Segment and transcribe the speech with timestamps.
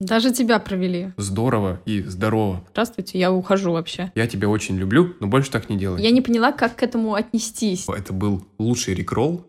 [0.00, 1.12] Даже тебя провели.
[1.18, 2.64] Здорово и здорово.
[2.70, 4.10] Здравствуйте, я ухожу вообще.
[4.14, 6.02] Я тебя очень люблю, но больше так не делай.
[6.02, 7.86] Я не поняла, как к этому отнестись.
[7.86, 9.46] Это был лучший рекролл.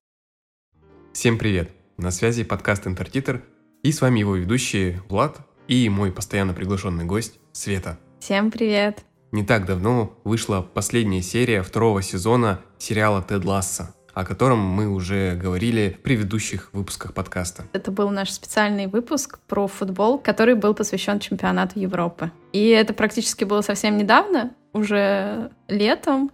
[1.13, 1.71] Всем привет!
[1.97, 3.41] На связи подкаст Интертитр,
[3.81, 7.97] и с вами его ведущие Влад и мой постоянно приглашенный гость Света.
[8.20, 9.06] Всем привет!
[9.31, 15.35] Не так давно вышла последняя серия второго сезона сериала «Тед Ласса», о котором мы уже
[15.35, 17.66] говорили в предыдущих выпусках подкаста.
[17.73, 22.31] Это был наш специальный выпуск про футбол, который был посвящен чемпионату Европы.
[22.52, 26.31] И это практически было совсем недавно, уже летом.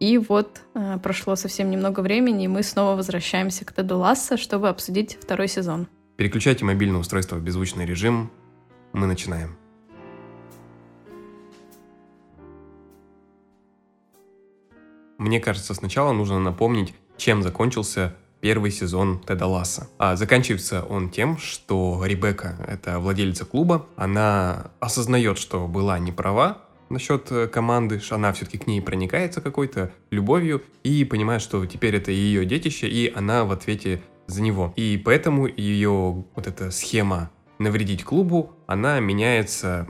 [0.00, 4.68] И вот э, прошло совсем немного времени, и мы снова возвращаемся к Теду Ласса, чтобы
[4.68, 5.88] обсудить второй сезон.
[6.16, 8.30] Переключайте мобильное устройство в беззвучный режим.
[8.92, 9.56] Мы начинаем.
[15.18, 19.88] Мне кажется, сначала нужно напомнить, чем закончился первый сезон Теда Ласса.
[19.98, 26.58] А заканчивается он тем, что Ребекка, это владелица клуба, она осознает, что была не права
[26.88, 32.10] насчет э, команды, она все-таки к ней проникается какой-то любовью и понимает, что теперь это
[32.10, 34.72] ее детище, и она в ответе за него.
[34.76, 39.86] И поэтому ее вот эта схема навредить клубу, она меняется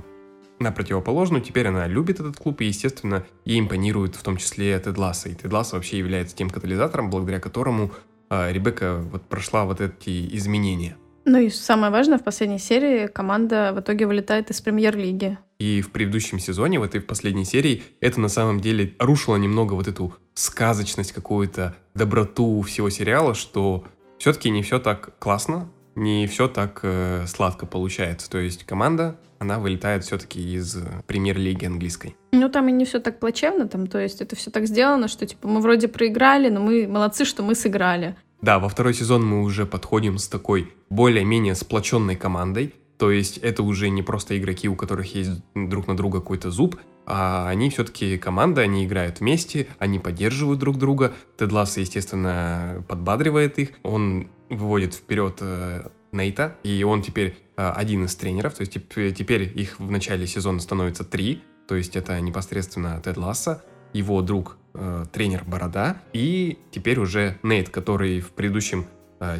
[0.59, 1.43] на противоположную.
[1.43, 5.29] Теперь она любит этот клуб и, естественно, ей импонирует в том числе Тед Ласса.
[5.29, 7.93] И Тед Ласса вообще является тем катализатором, благодаря которому
[8.31, 10.97] э, Ребекка вот прошла вот эти изменения.
[11.25, 15.37] Ну и самое важное, в последней серии команда в итоге вылетает из премьер-лиги.
[15.59, 19.89] И в предыдущем сезоне, в этой последней серии, это на самом деле рушило немного вот
[19.89, 23.85] эту сказочность, какую-то доброту всего сериала, что
[24.19, 28.31] все-таки не все так классно, не все так э, сладко получается.
[28.31, 32.17] То есть команда она вылетает все-таки из премьер-лиги английской.
[32.33, 35.27] Ну, там и не все так плачевно, там, то есть это все так сделано, что,
[35.27, 38.17] типа, мы вроде проиграли, но мы молодцы, что мы сыграли.
[38.43, 43.63] Да, во второй сезон мы уже подходим с такой более-менее сплоченной командой, то есть это
[43.63, 48.19] уже не просто игроки, у которых есть друг на друга какой-то зуб, а они все-таки
[48.19, 51.15] команда, они играют вместе, они поддерживают друг друга.
[51.39, 58.05] Тед Ласса, естественно, подбадривает их, он выводит вперед э, Нейта, и он теперь э, один
[58.05, 63.01] из тренеров, то есть теперь их в начале сезона становится три, то есть это непосредственно
[63.01, 68.87] Тед Ласса, его друг, э, тренер Борода, и теперь уже Нейт, который в предыдущем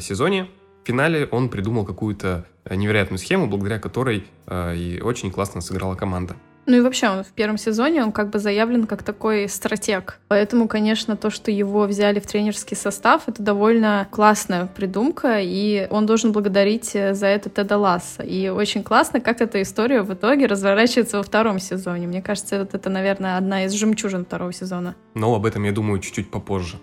[0.01, 0.49] сезоне,
[0.89, 6.35] финале он придумал какую-то невероятную схему, благодаря которой э, и очень классно сыграла команда.
[6.65, 10.19] Ну и вообще он в первом сезоне, он как бы заявлен как такой стратег.
[10.29, 16.07] Поэтому, конечно, то, что его взяли в тренерский состав, это довольно классная придумка, и он
[16.07, 18.23] должен благодарить э, за это Теда Ласса.
[18.23, 22.07] И очень классно, как эта история в итоге разворачивается во втором сезоне.
[22.07, 24.95] Мне кажется, вот это, наверное, одна из жемчужин второго сезона.
[25.13, 26.77] Но об этом, я думаю, чуть-чуть попозже.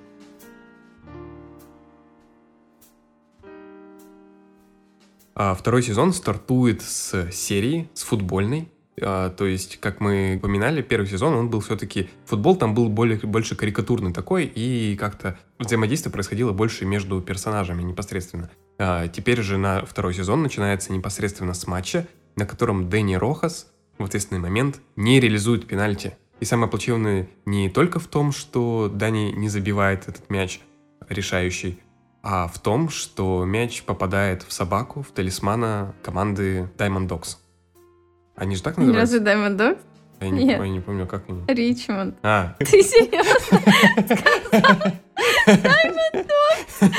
[5.36, 8.68] Второй сезон стартует с серии, с футбольной,
[9.00, 12.08] а, то есть, как мы упоминали, первый сезон, он был все-таки...
[12.24, 18.50] Футбол там был более, больше карикатурный такой, и как-то взаимодействие происходило больше между персонажами непосредственно.
[18.78, 24.04] А, теперь же на второй сезон начинается непосредственно с матча, на котором Дэнни Рохас в
[24.04, 26.16] ответственный момент не реализует пенальти.
[26.40, 30.60] И самое плачевное не только в том, что Дани не забивает этот мяч
[31.08, 31.78] решающий,
[32.28, 37.36] а в том, что мяч попадает в собаку, в талисмана команды Diamond Dogs.
[38.34, 39.18] Они же так называются?
[39.18, 39.78] Разве Diamond Dogs?
[40.20, 40.60] Я не, Нет.
[40.60, 41.44] я не помню, как они.
[41.46, 42.16] Ричмонд.
[42.24, 42.56] А.
[42.58, 43.58] Ты серьезно
[45.46, 46.90] Diamond Dogs?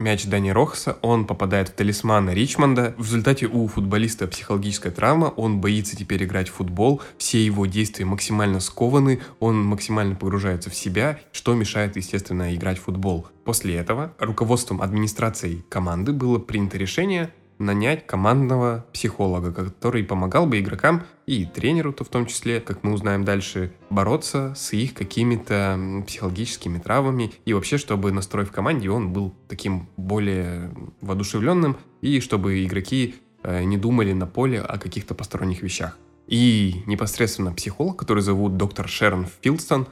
[0.00, 2.94] Мяч Дани Рохаса, он попадает в талисман Ричмонда.
[2.98, 8.04] В результате у футболиста психологическая травма, он боится теперь играть в футбол, все его действия
[8.04, 13.28] максимально скованы, он максимально погружается в себя, что мешает, естественно, играть в футбол.
[13.44, 21.04] После этого руководством администрации команды было принято решение нанять командного психолога, который помогал бы игрокам
[21.26, 27.32] и тренеру-то в том числе, как мы узнаем дальше, бороться с их какими-то психологическими травмами
[27.44, 30.70] и вообще, чтобы настрой в команде он был таким более
[31.00, 35.98] воодушевленным и чтобы игроки э, не думали на поле о каких-то посторонних вещах.
[36.26, 39.86] И непосредственно психолог, который зовут доктор Шерон Филдстон,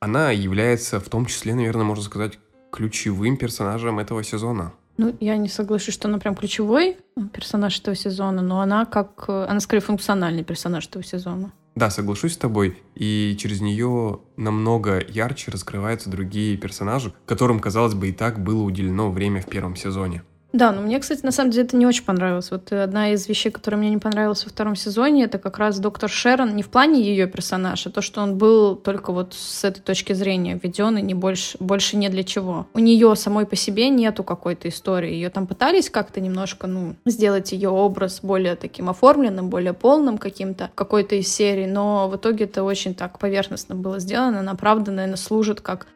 [0.00, 2.38] она является в том числе, наверное, можно сказать,
[2.72, 4.72] ключевым персонажем этого сезона.
[4.96, 6.96] Ну, я не соглашусь, что она прям ключевой
[7.32, 9.28] персонаж этого сезона, но она как...
[9.28, 11.52] Она скорее функциональный персонаж этого сезона.
[11.74, 12.78] Да, соглашусь с тобой.
[12.94, 19.10] И через нее намного ярче раскрываются другие персонажи, которым, казалось бы, и так было уделено
[19.10, 20.22] время в первом сезоне.
[20.52, 22.50] Да, но мне, кстати, на самом деле это не очень понравилось.
[22.50, 26.10] Вот одна из вещей, которая мне не понравилась во втором сезоне, это как раз доктор
[26.10, 29.80] Шерон не в плане ее персонажа, а то, что он был только вот с этой
[29.80, 32.66] точки зрения введен и не больше, больше не для чего.
[32.74, 35.12] У нее самой по себе нету какой-то истории.
[35.12, 40.70] Ее там пытались как-то немножко, ну, сделать ее образ более таким оформленным, более полным каким-то
[40.74, 44.40] какой-то из серий, но в итоге это очень так поверхностно было сделано.
[44.40, 45.86] Она, правда, наверное, служит как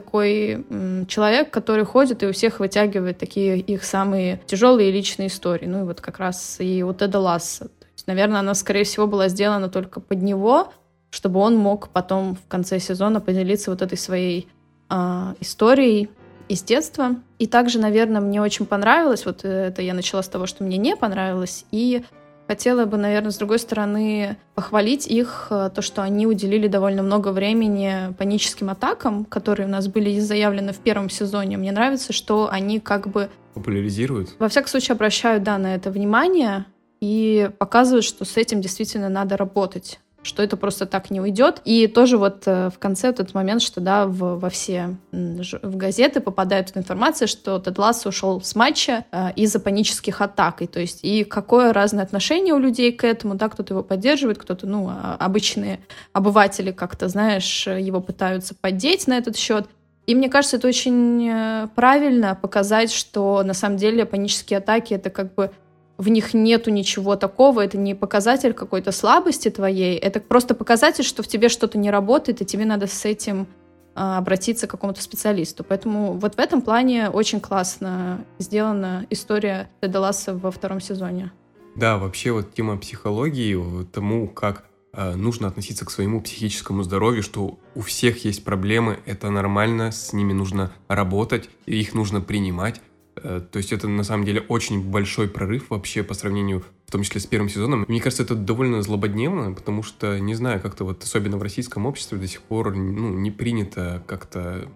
[0.00, 0.64] такой
[1.08, 5.66] человек, который ходит и у всех вытягивает такие их самые тяжелые личные истории.
[5.66, 7.64] Ну и вот как раз и у Теда Ласса.
[7.68, 10.72] То есть, наверное, она, скорее всего, была сделана только под него,
[11.10, 14.48] чтобы он мог потом в конце сезона поделиться вот этой своей
[14.90, 16.10] э, историей
[16.48, 17.16] из детства.
[17.38, 20.94] И также, наверное, мне очень понравилось, вот это я начала с того, что мне не
[20.96, 22.04] понравилось, и
[22.48, 27.30] Хотела бы, наверное, с другой стороны, похвалить их, э, то, что они уделили довольно много
[27.30, 31.56] времени паническим атакам, которые у нас были заявлены в первом сезоне.
[31.56, 33.30] Мне нравится, что они как бы...
[33.54, 34.36] Популяризируют?
[34.38, 36.66] Во всяком случае, обращают, да, на это внимание
[37.00, 41.62] и показывают, что с этим действительно надо работать что это просто так не уйдет.
[41.64, 46.20] И тоже вот э, в конце тот момент, что да, в, во все в газеты
[46.20, 50.62] попадает информация, что Тед Лассо ушел с матча э, из-за панических атак.
[50.62, 54.38] И то есть и какое разное отношение у людей к этому, да, кто-то его поддерживает,
[54.38, 55.80] кто-то, ну, а, обычные
[56.12, 59.66] обыватели как-то, знаешь, его пытаются поддеть на этот счет.
[60.06, 65.10] И мне кажется, это очень э, правильно показать, что на самом деле панические атаки это
[65.10, 65.50] как бы
[65.98, 71.22] в них нету ничего такого, это не показатель какой-то слабости твоей, это просто показатель, что
[71.22, 73.46] в тебе что-то не работает, и тебе надо с этим
[73.94, 75.64] а, обратиться к какому-то специалисту.
[75.64, 81.32] Поэтому вот в этом плане очень классно сделана история Теда во втором сезоне.
[81.76, 87.58] Да, вообще вот тема психологии, тому, как э, нужно относиться к своему психическому здоровью, что
[87.74, 92.82] у всех есть проблемы, это нормально, с ними нужно работать, их нужно принимать.
[93.22, 97.02] Э, то есть это на самом деле очень большой прорыв вообще по сравнению, в том
[97.02, 97.84] числе с первым сезоном.
[97.88, 102.18] Мне кажется, это довольно злободневно, потому что, не знаю, как-то вот особенно в российском обществе
[102.18, 104.68] до сих пор ну, не принято как-то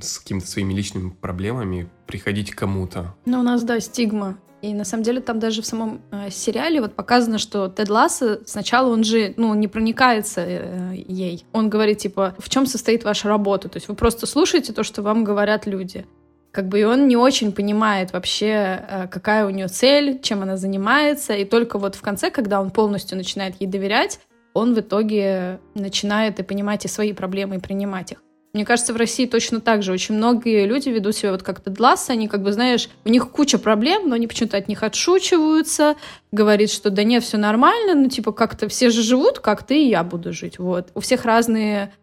[0.00, 3.14] с какими-то своими личными проблемами приходить к кому-то.
[3.26, 4.38] Ну, у нас, да, стигма.
[4.60, 8.42] И на самом деле там даже в самом э, сериале вот показано, что Тед Ласса
[8.46, 11.44] сначала он же, ну, не проникается э, ей.
[11.52, 13.68] Он говорит, типа, в чем состоит ваша работа?
[13.68, 16.06] То есть вы просто слушаете то, что вам говорят люди
[16.52, 20.56] как бы и он не очень понимает вообще, э, какая у нее цель, чем она
[20.56, 24.20] занимается, и только вот в конце, когда он полностью начинает ей доверять,
[24.52, 28.22] он в итоге начинает и понимать и свои проблемы, и принимать их.
[28.52, 29.92] Мне кажется, в России точно так же.
[29.92, 33.58] Очень многие люди ведут себя вот как-то длас, они как бы, знаешь, у них куча
[33.58, 35.96] проблем, но они почему-то от них отшучиваются,
[36.32, 39.88] говорит, что да нет, все нормально, ну типа как-то все же живут, как ты и
[39.88, 40.58] я буду жить.
[40.58, 40.90] Вот.
[40.94, 41.94] У всех разные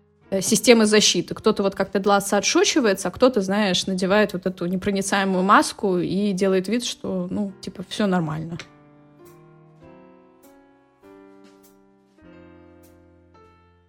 [0.42, 1.34] системы защиты.
[1.34, 6.68] Кто-то вот как-то Дласа отшучивается, а кто-то, знаешь, надевает вот эту непроницаемую маску и делает
[6.68, 8.58] вид, что, ну, типа, все нормально.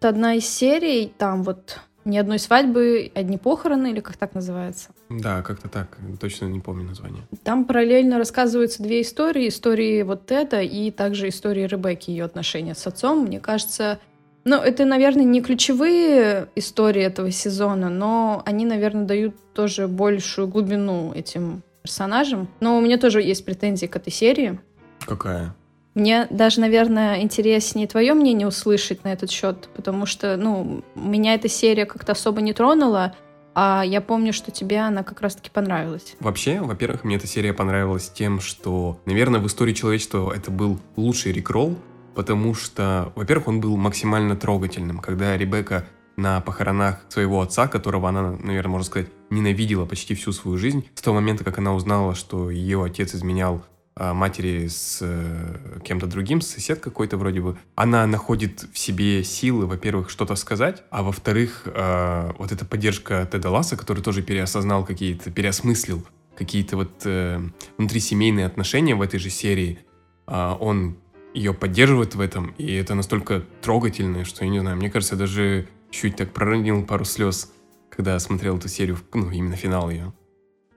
[0.00, 4.88] Одна из серий, там вот ни одной свадьбы, одни похороны, или как так называется?
[5.10, 7.22] Да, как-то так, точно не помню название.
[7.44, 9.48] Там параллельно рассказываются две истории.
[9.48, 13.24] Истории вот это и также истории Ребекки, ее отношения с отцом.
[13.24, 13.98] Мне кажется,
[14.44, 21.12] ну, это, наверное, не ключевые истории этого сезона, но они, наверное, дают тоже большую глубину
[21.12, 22.48] этим персонажам.
[22.60, 24.58] Но у меня тоже есть претензии к этой серии.
[25.06, 25.54] Какая?
[25.94, 31.48] Мне даже, наверное, интереснее твое мнение услышать на этот счет, потому что, ну, меня эта
[31.48, 33.14] серия как-то особо не тронула,
[33.54, 36.14] а я помню, что тебе она как раз-таки понравилась.
[36.20, 41.32] Вообще, во-первых, мне эта серия понравилась тем, что, наверное, в истории человечества это был лучший
[41.32, 41.76] рекролл,
[42.14, 45.86] потому что, во-первых, он был максимально трогательным, когда Ребекка
[46.16, 51.02] на похоронах своего отца, которого она, наверное, можно сказать, ненавидела почти всю свою жизнь, с
[51.02, 53.64] того момента, как она узнала, что ее отец изменял
[53.96, 59.66] а, матери с э, кем-то другим, сосед какой-то вроде бы, она находит в себе силы,
[59.66, 65.30] во-первых, что-то сказать, а во-вторых, э, вот эта поддержка Теда Ласса, который тоже переосознал какие-то,
[65.30, 67.40] переосмыслил какие-то вот э,
[67.76, 69.78] внутрисемейные отношения в этой же серии,
[70.26, 70.96] э, он
[71.34, 75.20] ее поддерживает в этом, и это настолько трогательно, что, я не знаю, мне кажется, я
[75.20, 77.52] даже чуть так проронил пару слез,
[77.90, 80.12] когда смотрел эту серию, ну, именно финал ее.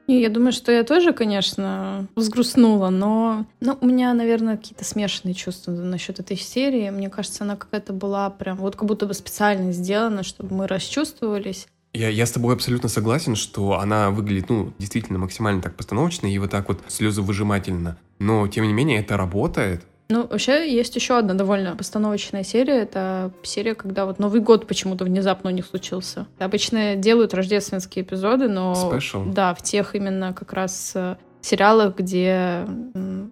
[0.05, 5.33] И я думаю, что я тоже, конечно, взгрустнула, но ну, у меня, наверное, какие-то смешанные
[5.33, 6.89] чувства насчет этой серии.
[6.89, 11.67] Мне кажется, она какая-то была прям вот как будто бы специально сделана, чтобы мы расчувствовались.
[11.93, 16.37] Я, я с тобой абсолютно согласен, что она выглядит, ну, действительно максимально так постановочно и
[16.37, 17.97] вот так вот слезовыжимательно.
[18.19, 19.85] Но, тем не менее, это работает.
[20.09, 22.81] Ну, вообще, есть еще одна довольно постановочная серия.
[22.81, 26.27] Это серия, когда вот Новый год почему-то внезапно у них случился.
[26.39, 28.73] Обычно делают рождественские эпизоды, но...
[28.91, 29.31] Special.
[29.31, 32.65] Да, в тех именно как раз э, сериалах, где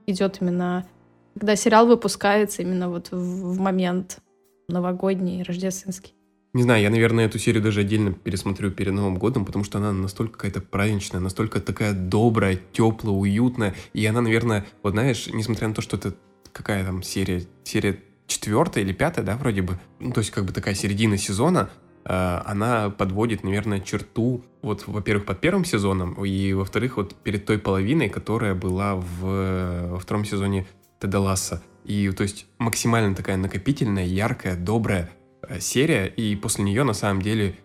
[0.08, 0.86] идет именно...
[1.34, 4.20] Когда сериал выпускается именно вот в момент
[4.68, 6.14] новогодний, рождественский.
[6.54, 9.94] Не знаю, я, наверное, эту серию даже отдельно пересмотрю перед Новым годом, потому что она
[9.94, 13.74] настолько какая-то праздничная, настолько такая добрая, теплая, уютная.
[13.94, 16.14] И она, наверное, вот знаешь, несмотря на то, что это
[16.54, 20.54] какая там серия, серия четвертая или пятая, да, вроде бы, ну, то есть как бы
[20.54, 21.70] такая середина сезона,
[22.06, 27.60] э, она подводит, наверное, черту, вот, во-первых, под первым сезоном, и, во-вторых, вот перед той
[27.60, 30.66] половиной, которая была в, во втором сезоне
[31.00, 31.62] Теда Ласса.
[31.84, 35.10] И, то есть, максимально такая накопительная, яркая, добрая,
[35.48, 37.56] Э, серия, и после нее на самом деле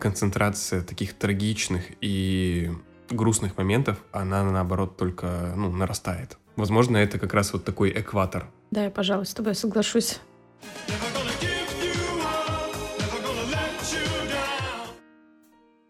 [0.00, 2.72] концентрация таких трагичных и
[3.08, 6.36] грустных моментов, она наоборот только ну, нарастает.
[6.56, 8.46] Возможно, это как раз вот такой экватор.
[8.70, 10.20] Да, я, пожалуй, с тобой соглашусь.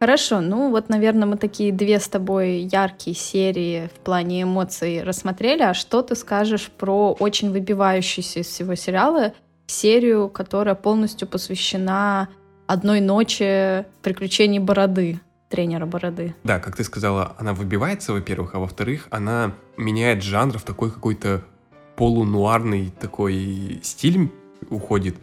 [0.02, 5.62] Хорошо, ну вот, наверное, мы такие две с тобой яркие серии в плане эмоций рассмотрели.
[5.62, 9.32] А что ты скажешь про очень выбивающийся из всего сериала
[9.68, 12.28] серию, которая полностью посвящена
[12.66, 15.20] одной ночи приключений Бороды,
[15.52, 16.34] тренера Бороды.
[16.44, 21.44] Да, как ты сказала, она выбивается, во-первых, а во-вторых, она меняет жанр в такой какой-то
[21.94, 24.30] полунуарный такой стиль
[24.70, 25.16] уходит.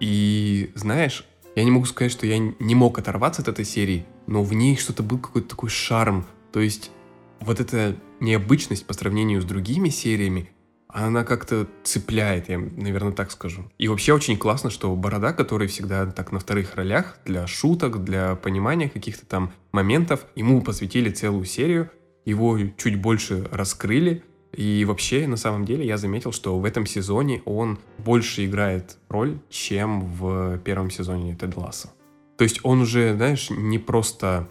[0.00, 4.42] И знаешь, я не могу сказать, что я не мог оторваться от этой серии, но
[4.42, 6.26] в ней что-то был какой-то такой шарм.
[6.52, 6.90] То есть
[7.38, 10.50] вот эта необычность по сравнению с другими сериями,
[10.88, 13.64] она как-то цепляет, я, наверное, так скажу.
[13.78, 18.34] И вообще очень классно, что Борода, который всегда так на вторых ролях, для шуток, для
[18.36, 21.90] понимания каких-то там моментов, ему посвятили целую серию,
[22.24, 27.42] его чуть больше раскрыли, и вообще, на самом деле, я заметил, что в этом сезоне
[27.44, 31.90] он больше играет роль, чем в первом сезоне Тед Ласса.
[32.38, 34.48] То есть он уже, знаешь, не просто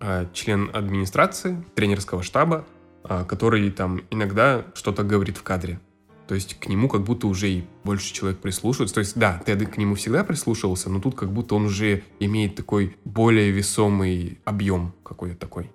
[0.00, 2.66] э, член администрации, тренерского штаба,
[3.02, 5.80] который там иногда что-то говорит в кадре.
[6.28, 8.94] То есть к нему как будто уже и больше человек прислушивается.
[8.94, 12.54] То есть да, ты к нему всегда прислушивался, но тут как будто он уже имеет
[12.54, 15.72] такой более весомый объем какой-то такой.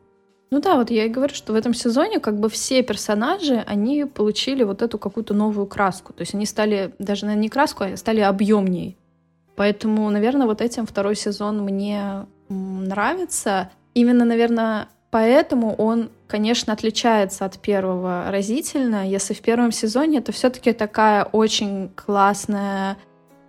[0.52, 4.06] Ну да, вот я и говорю, что в этом сезоне как бы все персонажи, они
[4.06, 6.14] получили вот эту какую-то новую краску.
[6.14, 8.96] То есть они стали, даже, наверное, не краску, а стали объемней.
[9.56, 13.72] Поэтому, наверное, вот этим второй сезон мне нравится.
[13.96, 19.08] Именно, наверное, Поэтому он, конечно, отличается от первого разительно.
[19.08, 22.98] Если в первом сезоне это все-таки такая очень классная,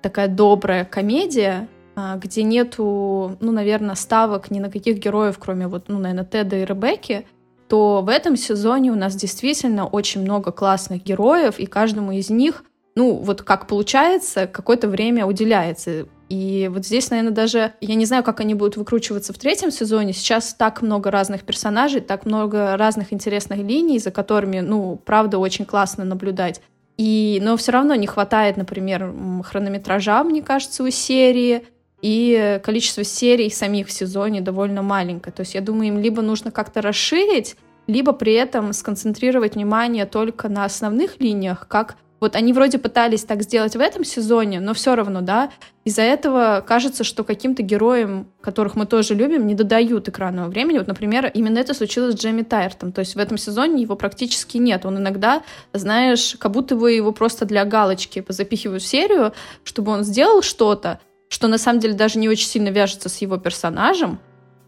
[0.03, 5.85] такая добрая комедия, а, где нету, ну, наверное, ставок ни на каких героев, кроме вот,
[5.89, 7.27] ну, наверное, Теда и Ребекки,
[7.71, 12.65] то в этом сезоне у нас действительно очень много классных героев, и каждому из них,
[12.97, 16.07] ну, вот как получается, какое-то время уделяется.
[16.29, 20.13] И вот здесь, наверное, даже я не знаю, как они будут выкручиваться в третьем сезоне.
[20.13, 25.65] Сейчас так много разных персонажей, так много разных интересных линий, за которыми, ну, правда, очень
[25.65, 26.61] классно наблюдать.
[26.97, 29.13] И, но все равно не хватает, например,
[29.45, 31.67] хронометража, мне кажется, у серии,
[32.05, 35.33] и количество серий самих в сезоне довольно маленькое.
[35.33, 40.51] То есть я думаю, им либо нужно как-то расширить, либо при этом сконцентрировать внимание только
[40.51, 44.95] на основных линиях, как вот они вроде пытались так сделать в этом сезоне, но все
[44.95, 45.51] равно, да,
[45.85, 50.79] из-за этого кажется, что каким-то героям, которых мы тоже любим, не додают экранного времени.
[50.79, 52.93] Вот, например, именно это случилось с Джейми Тайртом.
[52.93, 54.87] То есть в этом сезоне его практически нет.
[54.87, 55.43] Он иногда,
[55.75, 61.01] знаешь, как будто бы его просто для галочки запихивают в серию, чтобы он сделал что-то,
[61.29, 64.19] что на самом деле даже не очень сильно вяжется с его персонажем,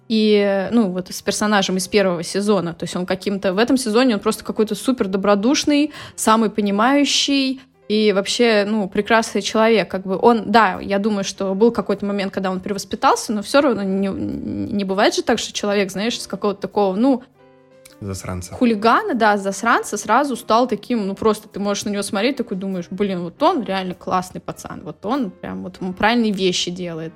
[0.08, 2.74] и, ну, вот с персонажем из первого сезона.
[2.74, 3.52] То есть он каким-то...
[3.52, 9.88] В этом сезоне он просто какой-то супер добродушный, самый понимающий, и вообще, ну, прекрасный человек,
[9.88, 13.60] как бы он, да, я думаю, что был какой-то момент, когда он перевоспитался, но все
[13.60, 17.22] равно не, не бывает же так, что человек, знаешь, с какого-то такого, ну,
[17.98, 18.52] Засранца.
[18.52, 22.88] Хулигана, да, засранца сразу стал таким, ну просто ты можешь на него смотреть, такой думаешь,
[22.90, 27.14] блин, вот он реально классный пацан, вот он прям вот он правильные вещи делает.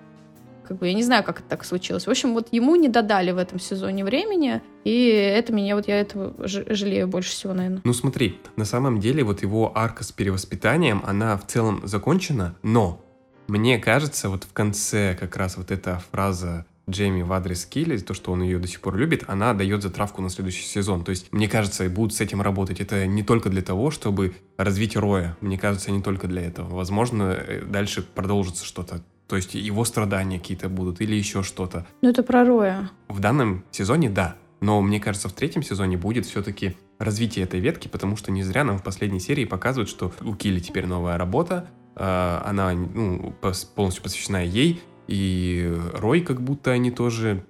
[0.71, 2.07] Как бы я не знаю, как это так случилось.
[2.07, 6.01] В общем, вот ему не додали в этом сезоне времени, и это меня, вот я
[6.01, 7.81] этого жалею больше всего, наверное.
[7.83, 13.05] Ну смотри, на самом деле вот его арка с перевоспитанием, она в целом закончена, но
[13.49, 18.15] мне кажется, вот в конце как раз вот эта фраза Джейми в адрес Килли, то,
[18.15, 21.03] что он ее до сих пор любит, она дает затравку на следующий сезон.
[21.03, 22.81] То есть, мне кажется, будут с этим работать.
[22.81, 25.37] Это не только для того, чтобы развить Роя.
[25.41, 26.77] Мне кажется, не только для этого.
[26.77, 31.87] Возможно, э, дальше продолжится что-то то есть его страдания какие-то будут или еще что-то.
[32.03, 32.91] Ну это про Роя.
[33.09, 34.35] В данном сезоне да.
[34.59, 38.65] Но мне кажется, в третьем сезоне будет все-таки развитие этой ветки, потому что не зря
[38.65, 43.33] нам в последней серии показывают, что у Килли теперь новая работа, а, она ну,
[43.77, 47.45] полностью посвящена ей, и Рой как будто они тоже...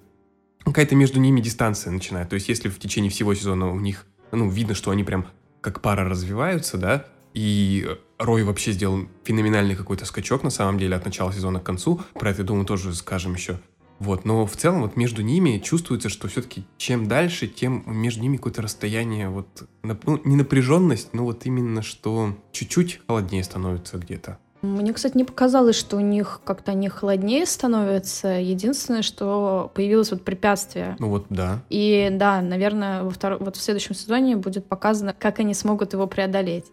[0.63, 2.29] Какая-то между ними дистанция начинает.
[2.29, 5.27] То есть если в течение всего сезона у них ну, видно, что они прям
[5.63, 7.89] как пара развиваются, да, и
[8.21, 12.03] Рой вообще сделал феноменальный какой-то скачок, на самом деле, от начала сезона к концу.
[12.13, 13.59] Про это, думаю, тоже скажем еще.
[13.99, 18.37] Вот, но в целом вот между ними чувствуется, что все-таки чем дальше, тем между ними
[18.37, 19.47] какое-то расстояние, вот,
[19.83, 24.39] ну, не напряженность, но вот именно что чуть-чуть холоднее становится где-то.
[24.63, 28.29] Мне, кстати, не показалось, что у них как-то они холоднее становятся.
[28.29, 30.97] Единственное, что появилось вот препятствие.
[30.99, 31.63] Ну вот, да.
[31.71, 33.39] И да, наверное, во втор...
[33.41, 36.67] вот в следующем сезоне будет показано, как они смогут его преодолеть.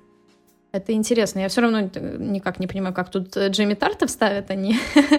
[0.77, 1.39] Это интересно.
[1.39, 4.77] Я все равно никак не понимаю, как тут Джейми Тарта вставят они.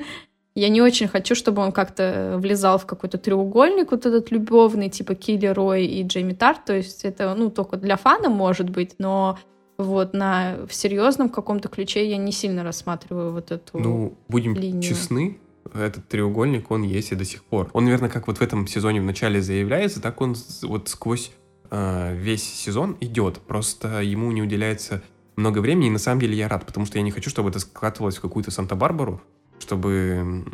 [0.54, 5.14] Я не очень хочу, чтобы он как-то влезал в какой-то треугольник вот этот любовный, типа
[5.14, 6.64] Килли Рой и Джейми Тарт.
[6.64, 9.38] То есть это, ну, только для фана может быть, но
[9.76, 14.82] вот на в серьезном каком-то ключе я не сильно рассматриваю вот эту Ну, будем линию.
[14.82, 15.38] честны,
[15.72, 17.70] этот треугольник, он есть и до сих пор.
[17.72, 21.30] Он, наверное, как вот в этом сезоне в начале заявляется, так он вот сквозь
[21.70, 23.38] э, весь сезон идет.
[23.38, 25.02] Просто ему не уделяется
[25.38, 27.61] много времени, и на самом деле я рад, потому что я не хочу, чтобы это
[27.61, 29.21] скатывалось в какую-то Санта-Барбару,
[29.61, 30.45] чтобы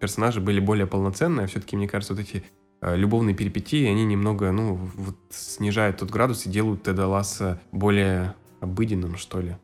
[0.00, 2.44] персонажи были более полноценные, а все-таки, мне кажется, вот эти
[2.80, 8.34] э, любовные перипетии, они немного, ну, вот снижают тот градус и делают Теда Ласса более
[8.60, 9.56] обыденным, что ли.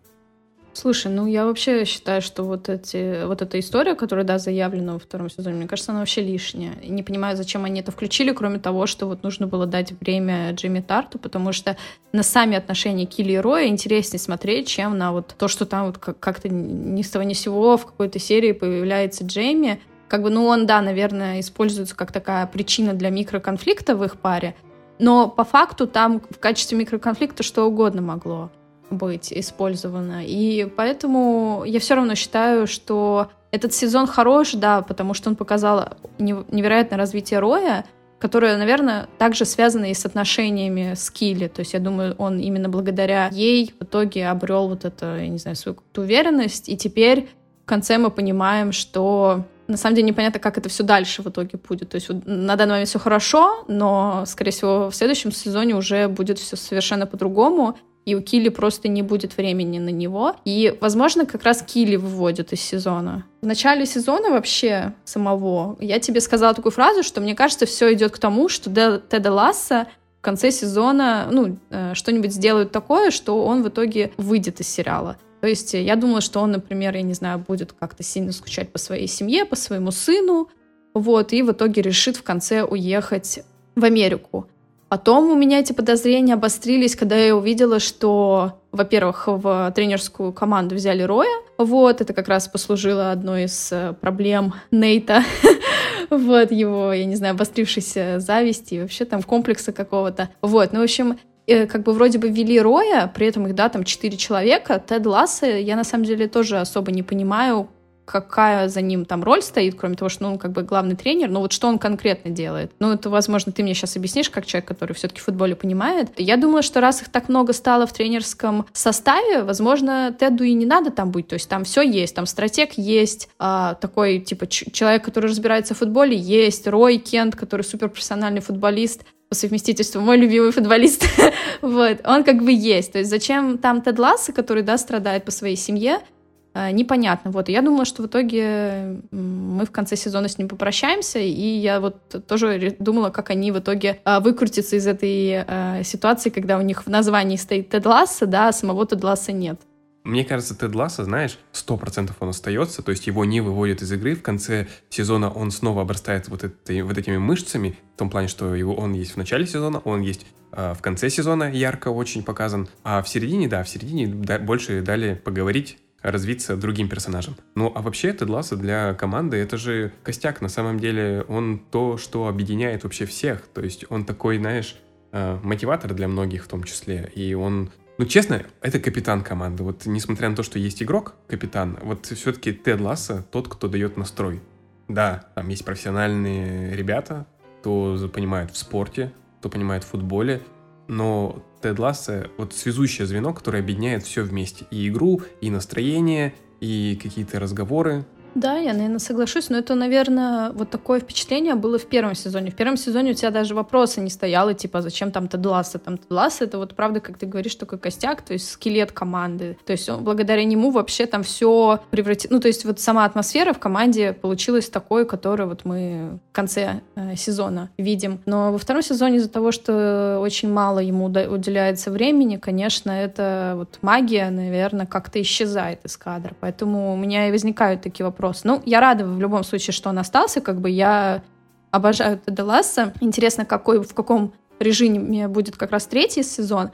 [0.75, 4.99] Слушай, ну я вообще считаю, что вот, эти, вот эта история, которая, да, заявлена во
[4.99, 6.73] втором сезоне, мне кажется, она вообще лишняя.
[6.83, 10.81] Не понимаю, зачем они это включили, кроме того, что вот нужно было дать время Джимми
[10.81, 11.77] Тарту, потому что
[12.13, 15.99] на сами отношения Килли и Роя интереснее смотреть, чем на вот то, что там вот
[15.99, 19.79] как-то ни с того ни с сего в какой-то серии появляется Джейми.
[20.09, 24.55] Как бы, ну он, да, наверное, используется как такая причина для микроконфликта в их паре,
[24.99, 28.51] но по факту там в качестве микроконфликта что угодно могло
[28.93, 30.25] быть использовано.
[30.25, 35.91] И поэтому я все равно считаю, что этот сезон хорош, да, потому что он показал
[36.19, 37.85] невероятное развитие Роя,
[38.19, 41.49] которое, наверное, также связано и с отношениями с Килли.
[41.49, 45.39] То есть я думаю, он именно благодаря ей в итоге обрел вот это, я не
[45.39, 46.69] знаю, свою уверенность.
[46.69, 47.29] И теперь
[47.65, 51.59] в конце мы понимаем, что на самом деле непонятно, как это все дальше в итоге
[51.69, 51.91] будет.
[51.91, 56.09] То есть вот на данный момент все хорошо, но, скорее всего, в следующем сезоне уже
[56.09, 60.35] будет все совершенно по-другому и у Килли просто не будет времени на него.
[60.45, 63.25] И, возможно, как раз Килли выводит из сезона.
[63.43, 68.13] В начале сезона вообще самого я тебе сказала такую фразу, что мне кажется, все идет
[68.13, 68.71] к тому, что
[69.09, 69.87] Теда Ласса
[70.19, 75.17] в конце сезона, ну, э, что-нибудь сделают такое, что он в итоге выйдет из сериала.
[75.41, 78.79] То есть я думала, что он, например, я не знаю, будет как-то сильно скучать по
[78.79, 80.49] своей семье, по своему сыну,
[80.95, 83.41] вот, и в итоге решит в конце уехать
[83.75, 84.47] в Америку.
[84.93, 91.01] Потом у меня эти подозрения обострились, когда я увидела, что, во-первых, в тренерскую команду взяли
[91.03, 91.35] Роя.
[91.57, 95.23] Вот, это как раз послужило одной из э, проблем Нейта.
[96.11, 100.29] вот, его, я не знаю, обострившейся зависти и вообще там комплекса какого-то.
[100.43, 103.71] Вот, ну, в общем, э, как бы вроде бы ввели Роя, при этом их, да,
[103.71, 104.79] там четыре человека.
[104.79, 107.71] Тед Ласса, я на самом деле тоже особо не понимаю,
[108.05, 111.29] какая за ним там роль стоит, кроме того, что ну, он как бы главный тренер,
[111.29, 112.73] но вот что он конкретно делает?
[112.79, 116.09] Ну, это, возможно, ты мне сейчас объяснишь, как человек, который все-таки в футболе понимает.
[116.17, 120.67] Я думаю, что раз их так много стало в тренерском составе, возможно, Теду и не
[120.67, 125.05] надо там быть, то есть там все есть, там стратег есть, а, такой, типа, человек,
[125.05, 131.07] который разбирается в футболе, есть, Рой Кент, который суперпрофессиональный футболист, по совместительству мой любимый футболист.
[131.63, 132.93] вот, он как бы есть.
[132.93, 136.22] То есть зачем там Тед Ласса, который, да, страдает по своей семье, Э,
[136.55, 137.31] непонятно.
[137.31, 141.81] Вот, я думала, что в итоге мы в конце сезона с ним попрощаемся, и я
[141.81, 146.63] вот тоже думала, как они в итоге э, выкрутятся из этой э, ситуации, когда у
[146.63, 149.61] них в названии стоит Тед Ласса, да, а самого Тед Ласса нет.
[150.05, 153.93] Мне кажется, Тед Ласса, знаешь, сто процентов он остается, то есть его не выводят из
[153.93, 154.17] игры.
[154.17, 158.55] В конце сезона он снова обрастает вот, этой, вот этими мышцами, в том плане, что
[158.55, 162.69] его, он есть в начале сезона, он есть э, в конце сезона, ярко очень показан.
[162.83, 167.37] А в середине, да, в середине больше дали поговорить развиться другим персонажем.
[167.55, 170.41] Ну, а вообще Тед Лассо для команды это же костяк.
[170.41, 173.47] На самом деле он то, что объединяет вообще всех.
[173.49, 174.77] То есть он такой, знаешь,
[175.13, 177.11] э, мотиватор для многих в том числе.
[177.15, 179.63] И он ну, честно, это капитан команды.
[179.63, 183.97] Вот несмотря на то, что есть игрок, капитан, вот все-таки Тед Ласса тот, кто дает
[183.97, 184.41] настрой.
[184.89, 187.27] Да, там есть профессиональные ребята,
[187.61, 190.43] кто понимает в спорте, кто понимает в футболе,
[190.89, 194.67] но Тед Ласса вот связующее звено, которое объединяет все вместе.
[194.71, 198.05] И игру, и настроение, и какие-то разговоры.
[198.35, 202.51] Да, я, наверное, соглашусь, но это, наверное, вот такое впечатление было в первом сезоне.
[202.51, 205.79] В первом сезоне у тебя даже вопроса не стояло, типа, зачем там Тедласа?
[205.79, 209.59] Там Тедласа— это вот, правда, как ты говоришь, такой костяк, то есть скелет команды.
[209.67, 212.31] То есть он, благодаря нему вообще там все превратилось...
[212.31, 216.81] Ну, то есть вот сама атмосфера в команде получилась такой, которую вот мы в конце
[216.95, 218.21] э, сезона видим.
[218.25, 223.79] Но во втором сезоне из-за того, что очень мало ему уделяется времени, конечно, это вот
[223.83, 226.35] магия, наверное, как-то исчезает из кадра.
[226.41, 228.45] Поэтому у меня и возникают такие вопросы вопрос.
[228.45, 231.23] Ну, я рада в любом случае, что он остался, как бы я
[231.71, 232.93] обожаю Теда Ласса.
[233.01, 236.71] Интересно, какой, в каком режиме будет как раз третий сезон.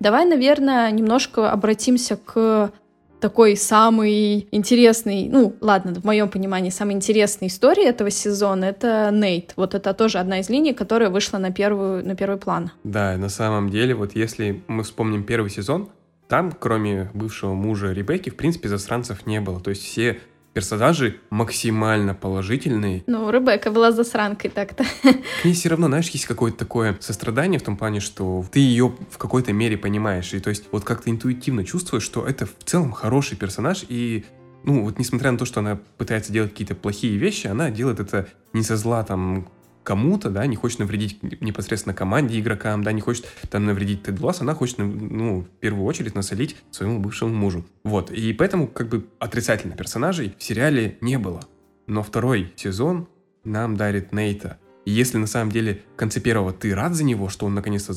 [0.00, 2.70] Давай, наверное, немножко обратимся к
[3.20, 9.52] такой самый интересный, ну, ладно, в моем понимании, самой интересной истории этого сезона— это Нейт.
[9.56, 12.70] Вот это тоже одна из линий, которая вышла на, первую, на первый план.
[12.84, 15.88] Да, на самом деле, вот если мы вспомним первый сезон,
[16.28, 19.60] там, кроме бывшего мужа Ребекки, в принципе, засранцев не было.
[19.60, 20.18] То есть все
[20.56, 23.04] персонажи максимально положительные.
[23.06, 24.84] Ну, Ребекка была засранкой так-то.
[25.02, 28.94] К ней все равно, знаешь, есть какое-то такое сострадание в том плане, что ты ее
[29.10, 30.32] в какой-то мере понимаешь.
[30.32, 34.24] И то есть вот как-то интуитивно чувствуешь, что это в целом хороший персонаж, и
[34.64, 38.26] ну, вот несмотря на то, что она пытается делать какие-то плохие вещи, она делает это
[38.54, 39.48] не со зла там
[39.86, 44.40] кому-то, да, не хочет навредить непосредственно команде, игрокам, да, не хочет там навредить Тед Ласс,
[44.40, 47.64] она хочет, ну, в первую очередь насолить своему бывшему мужу.
[47.84, 51.40] Вот, и поэтому как бы отрицательных персонажей в сериале не было.
[51.86, 53.06] Но второй сезон
[53.44, 54.58] нам дарит Нейта.
[54.86, 57.92] И если на самом деле в конце первого ты рад за него, что он наконец-то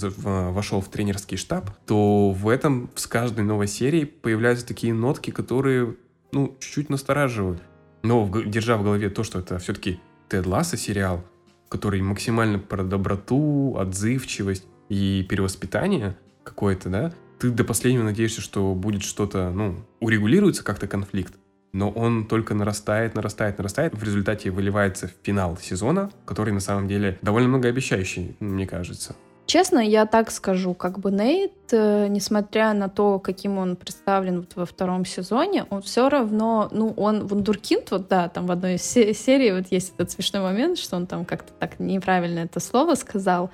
[0.51, 5.95] вошел в тренерский штаб, то в этом с каждой новой серии появляются такие нотки, которые,
[6.31, 7.63] ну, чуть-чуть настораживают.
[8.03, 9.99] Но держа в голове то, что это все-таки
[10.29, 11.23] Тед Ласса сериал,
[11.69, 19.03] который максимально про доброту, отзывчивость и перевоспитание какое-то, да, ты до последнего надеешься, что будет
[19.03, 21.33] что-то, ну, урегулируется как-то конфликт,
[21.71, 26.87] но он только нарастает, нарастает, нарастает, в результате выливается в финал сезона, который на самом
[26.87, 29.15] деле довольно многообещающий, мне кажется.
[29.49, 34.55] Честно, я так скажу, как бы Нейт, э, несмотря на то, каким он представлен вот
[34.55, 38.83] во втором сезоне, он все равно, ну, он вундеркинд, вот да, там в одной из
[38.83, 43.49] серии вот есть этот смешной момент, что он там как-то так неправильно это слово сказал.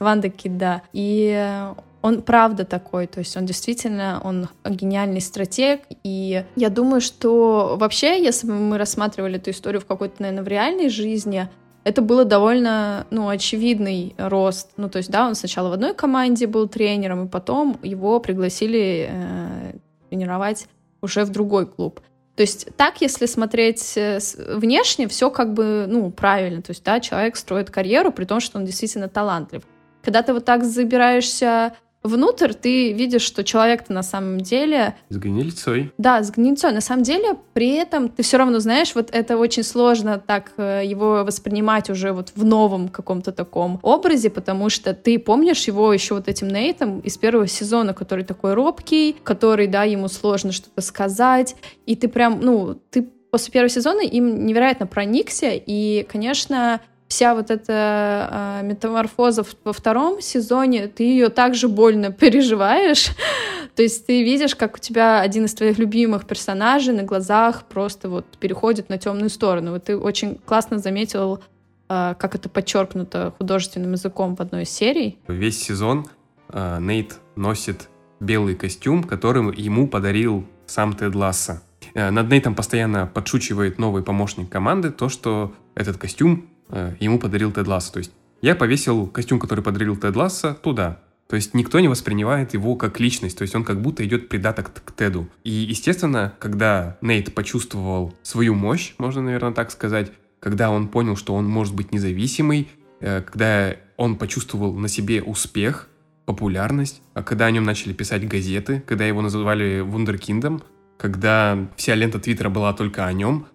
[0.00, 0.82] Ванда Кит, да.
[0.92, 1.62] И
[2.02, 8.20] он правда такой, то есть он действительно, он гениальный стратег, и я думаю, что вообще,
[8.20, 11.48] если бы мы рассматривали эту историю в какой-то, наверное, в реальной жизни,
[11.84, 14.70] это было довольно, ну, очевидный рост.
[14.76, 19.08] Ну, то есть, да, он сначала в одной команде был тренером, и потом его пригласили
[19.10, 19.72] э,
[20.08, 20.66] тренировать
[21.02, 22.00] уже в другой клуб.
[22.36, 24.18] То есть так, если смотреть э,
[24.48, 26.62] внешне, все как бы, ну, правильно.
[26.62, 29.62] То есть, да, человек строит карьеру, при том, что он действительно талантлив.
[30.02, 34.94] Когда ты вот так забираешься внутрь ты видишь, что человек-то на самом деле...
[35.08, 35.92] С гнильцой.
[35.98, 36.72] Да, с гнильцой.
[36.72, 40.82] На самом деле, при этом ты все равно знаешь, вот это очень сложно так э,
[40.84, 46.14] его воспринимать уже вот в новом каком-то таком образе, потому что ты помнишь его еще
[46.14, 51.56] вот этим Нейтом из первого сезона, который такой робкий, который, да, ему сложно что-то сказать,
[51.86, 57.50] и ты прям, ну, ты после первого сезона им невероятно проникся, и, конечно, вся вот
[57.50, 63.10] эта э, метаморфоза во втором сезоне, ты ее также больно переживаешь.
[63.76, 68.08] То есть ты видишь, как у тебя один из твоих любимых персонажей на глазах просто
[68.08, 69.72] вот переходит на темную сторону.
[69.72, 71.40] Вот ты очень классно заметил,
[71.88, 75.18] э, как это подчеркнуто художественным языком в одной из серий.
[75.28, 76.06] Весь сезон
[76.48, 77.88] э, Нейт носит
[78.20, 81.62] белый костюм, который ему подарил сам Тед Ласса.
[81.94, 87.66] Над Нейтом постоянно подшучивает новый помощник команды, то, что этот костюм Э, ему подарил Тед
[87.66, 87.92] Ласса.
[87.92, 91.00] То есть я повесил костюм, который подарил Тед Ласса, туда.
[91.28, 94.72] То есть никто не воспринимает его как личность, то есть он как будто идет придаток
[94.84, 95.28] к Теду.
[95.42, 101.34] И, естественно, когда Нейт почувствовал свою мощь, можно, наверное, так сказать, когда он понял, что
[101.34, 102.68] он может быть независимый,
[103.00, 105.88] э, когда он почувствовал на себе успех,
[106.26, 110.62] популярность, а когда о нем начали писать газеты, когда его называли вундеркиндом,
[110.96, 113.46] когда вся лента Твиттера была только о нем,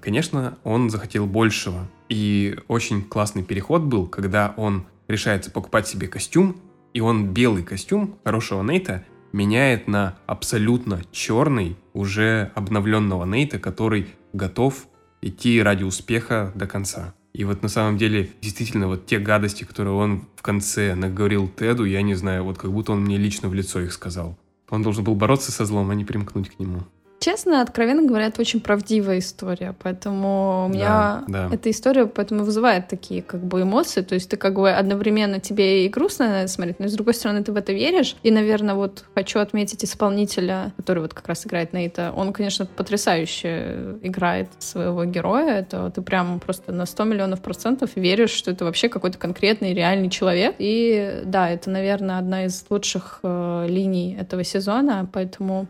[0.00, 1.88] конечно, он захотел большего.
[2.08, 6.56] И очень классный переход был, когда он решается покупать себе костюм,
[6.92, 14.86] и он белый костюм хорошего Нейта меняет на абсолютно черный, уже обновленного Нейта, который готов
[15.22, 17.14] идти ради успеха до конца.
[17.32, 21.84] И вот на самом деле, действительно, вот те гадости, которые он в конце наговорил Теду,
[21.84, 24.38] я не знаю, вот как будто он мне лично в лицо их сказал.
[24.70, 26.84] Он должен был бороться со злом, а не примкнуть к нему.
[27.24, 31.54] Честно, откровенно говоря, это очень правдивая история, поэтому у меня Да, да.
[31.54, 35.86] эта история поэтому вызывает такие как бы эмоции, то есть ты как бы одновременно тебе
[35.86, 38.74] и грустно на это смотреть, но с другой стороны ты в это веришь, и, наверное,
[38.74, 45.06] вот хочу отметить исполнителя, который вот как раз играет Нейта, он, конечно, потрясающе играет своего
[45.06, 49.72] героя, это ты прям просто на 100 миллионов процентов веришь, что это вообще какой-то конкретный
[49.72, 55.68] реальный человек, и да, это, наверное, одна из лучших э, линий этого сезона, поэтому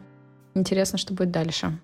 [0.54, 1.78] интересно, что будет дальше.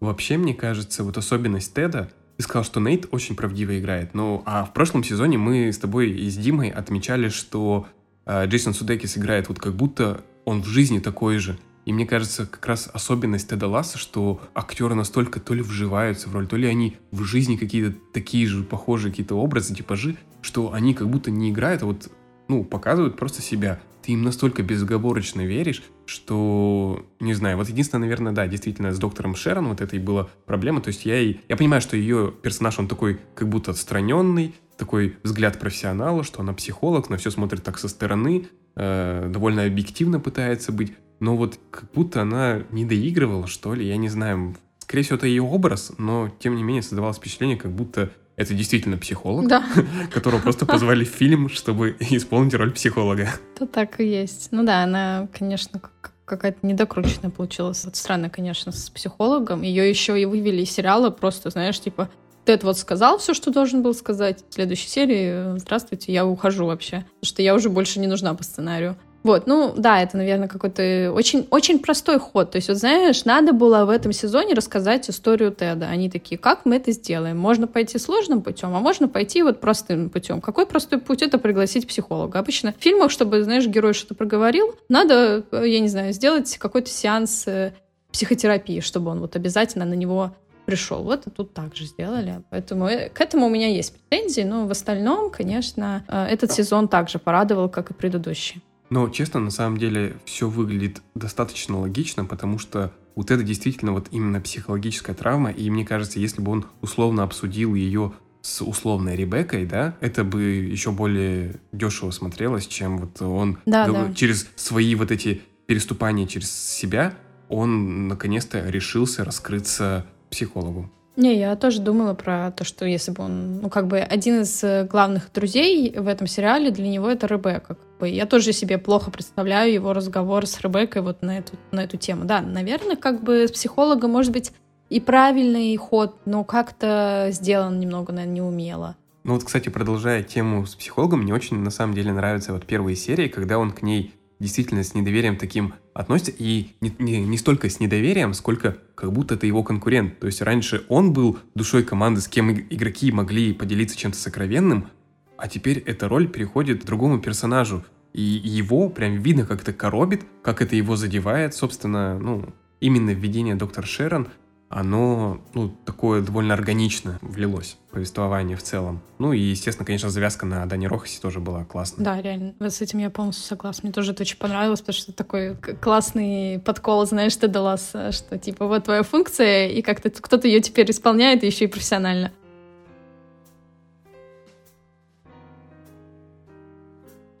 [0.00, 4.12] Вообще, мне кажется, вот особенность Теда, ты сказал, что Нейт очень правдиво играет.
[4.12, 7.86] Ну, а в прошлом сезоне мы с тобой и с Димой отмечали, что
[8.26, 11.58] э, Джейсон Судекис играет вот как будто он в жизни такой же.
[11.84, 16.34] И мне кажется, как раз особенность Теда Ласса, что актеры настолько то ли вживаются в
[16.34, 20.94] роль, то ли они в жизни какие-то такие же похожие какие-то образы, типажи, что они
[20.94, 22.10] как будто не играют, а вот,
[22.48, 23.80] ну, показывают просто себя.
[24.02, 29.34] Ты им настолько безоговорочно веришь, что, не знаю, вот единственное, наверное, да, действительно, с доктором
[29.34, 32.86] Шерон вот этой была проблема, то есть я и, я понимаю, что ее персонаж, он
[32.86, 37.88] такой как будто отстраненный, такой взгляд профессионала, что она психолог, на все смотрит так со
[37.88, 43.86] стороны, э, довольно объективно пытается быть, но вот как будто она не доигрывала, что ли,
[43.86, 44.56] я не знаю.
[44.78, 48.98] Скорее всего, это ее образ, но тем не менее создавалось впечатление, как будто это действительно
[48.98, 49.64] психолог, Да,
[50.12, 53.28] которого просто позвали в фильм, чтобы исполнить роль психолога.
[53.54, 54.48] это так и есть.
[54.50, 57.84] Ну да, она, конечно, как- какая-то недокрученная получилась.
[57.84, 59.62] Вот странно, конечно, с психологом.
[59.62, 62.08] Ее еще и вывели из сериала просто, знаешь, типа,
[62.44, 64.44] Тед вот сказал все, что должен был сказать.
[64.50, 66.98] В следующей серии, э, здравствуйте, я ухожу вообще.
[67.20, 68.96] Потому что я уже больше не нужна по сценарию.
[69.24, 72.50] Вот, ну да, это, наверное, какой-то очень, очень простой ход.
[72.50, 75.86] То есть, вот знаешь, надо было в этом сезоне рассказать историю Теда.
[75.86, 77.38] Они такие, как мы это сделаем?
[77.38, 80.42] Можно пойти сложным путем, а можно пойти вот простым путем.
[80.42, 81.22] Какой простой путь?
[81.22, 82.38] Это пригласить психолога.
[82.38, 86.90] Обычно в фильмах, чтобы, знаешь, герой что-то проговорил, надо, э, я не знаю, сделать какой-то
[86.90, 87.72] сеанс э,
[88.12, 91.02] психотерапии, чтобы он вот обязательно на него пришел.
[91.02, 92.42] Вот и тут так же сделали.
[92.50, 97.18] Поэтому э, к этому у меня есть претензии, но в остальном, конечно, этот сезон также
[97.18, 98.60] порадовал, как и предыдущий.
[98.94, 104.06] Но, честно, на самом деле все выглядит достаточно логично, потому что у Теда действительно вот
[104.12, 109.66] именно психологическая травма, и мне кажется, если бы он условно обсудил ее с условной Ребеккой,
[109.66, 114.14] да, это бы еще более дешево смотрелось, чем вот он Да, да.
[114.14, 117.14] через свои вот эти переступания через себя,
[117.48, 120.88] он наконец-то решился раскрыться психологу.
[121.16, 124.64] Не, я тоже думала про то, что если бы он, ну, как бы один из
[124.64, 127.76] э, главных друзей в этом сериале, для него это Ребекка.
[127.76, 128.08] Как бы.
[128.08, 132.24] Я тоже себе плохо представляю его разговор с Ребеккой вот на эту, на эту тему.
[132.24, 134.52] Да, наверное, как бы с психологом, может быть,
[134.90, 138.96] и правильный ход, но как-то сделан немного, наверное, неумело.
[139.22, 142.96] Ну вот, кстати, продолжая тему с психологом, мне очень на самом деле нравятся вот первые
[142.96, 147.68] серии, когда он к ней действительно с недоверием таким относится, и не, не, не столько
[147.68, 150.18] с недоверием, сколько как будто это его конкурент.
[150.18, 154.88] То есть раньше он был душой команды, с кем иг- игроки могли поделиться чем-то сокровенным,
[155.36, 157.84] а теперь эта роль переходит к другому персонажу.
[158.12, 161.54] И его прям видно, как это коробит, как это его задевает.
[161.54, 164.28] Собственно, ну, именно введение доктор Шерон
[164.74, 169.00] оно, ну, такое довольно органично влилось повествование в целом.
[169.18, 172.04] Ну и, естественно, конечно, завязка на Дани Рохасе тоже была классная.
[172.04, 172.54] Да, реально.
[172.58, 173.82] Вот с этим я полностью согласна.
[173.84, 178.66] Мне тоже это очень понравилось, потому что такой классный подкол, знаешь, ты дала, что типа
[178.66, 182.32] вот твоя функция, и как-то кто-то ее теперь исполняет, и еще и профессионально.